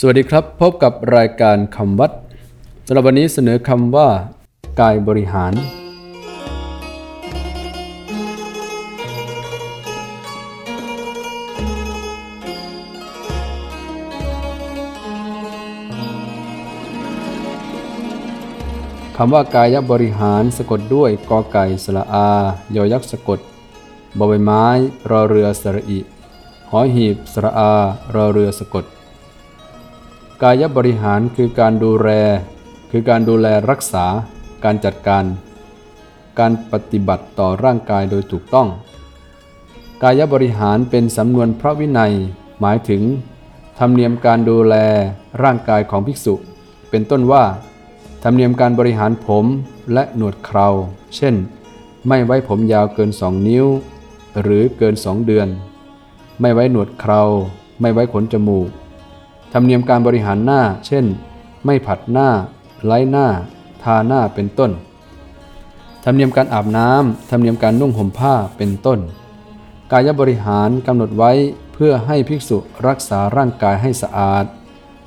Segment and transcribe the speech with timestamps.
[0.00, 2.10] สวัสดีครับ พบกับรายการคำวัด
[2.86, 4.08] สำหรับวันนี้เสนอคำว่า
[4.80, 5.52] กายบริหาร
[19.16, 22.28] คำว่ากายบริหารสะกดด้วยกอไก่สระอา
[22.76, 23.40] ยอยักษ์สะกด
[24.18, 24.64] บใบไม้
[25.10, 25.98] รอเรือสระอิ
[26.70, 27.72] หอหีบสระอา
[28.14, 28.86] รอเรือสะกด
[30.42, 32.10] กายบริหารคือการดูแล
[32.90, 34.06] คือการดูแลรักษา
[34.64, 35.24] การจัดการ
[36.38, 38.68] การปฏิบัติต่อร่างกายโดยถูกต้อง
[40.02, 42.12] กายบริหารเป็นสำนวนพระวินัย
[42.60, 43.02] หมายถึง
[43.78, 44.74] ธรรมเนียมการดูแล
[45.42, 46.34] ร่างกายของภิกษุ
[46.90, 47.44] เป็นต้นว่า
[48.22, 49.44] ธรรมเนียมการบริหารผม
[49.92, 50.68] และหนวดเครา
[51.16, 51.34] เช่น
[52.08, 53.66] ไม่ไว้ผมยาวเกิน2นิ้ว
[54.42, 55.48] หรือเกิน2เดือน
[56.40, 57.22] ไม่ไว้หนวดเครา
[57.80, 58.68] ไม่ไว้ขนจมูก
[59.58, 61.04] รมเนียมการบริหารหน้า เช่น
[61.64, 62.28] ไม่ผัดหน้า
[62.84, 63.26] ไล้หน้า
[63.82, 64.70] ทาหน้าเป็นต้น
[66.04, 68.98] ธรรมเนียมการอาบน้ำธรรมเนียมการนุ่งห่มผ้าเป็นต้น
[69.92, 71.32] กายบริหารกำหนดไว้
[71.72, 74.44] เพื่อให้ภิกษุรักษาร่างกายให้สะอาด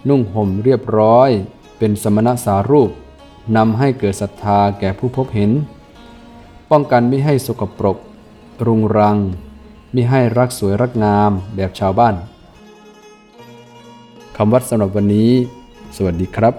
[0.09, 1.29] นุ่งห่มเรียบร้อย
[1.77, 2.89] เป็นสมณสารูป
[3.55, 5.51] นำให้เกิดศรัทธาแก่ผู้พบเห็น
[6.71, 7.97] ป้องกันไม่ให้สกปรก
[8.67, 9.17] รุงรัง
[9.95, 12.15] มิให้รักสวยรักงามแบบชาวบ้าน
[14.41, 15.29] คำวัดสำหรับวันนี้
[15.95, 16.53] สวัสดีครับ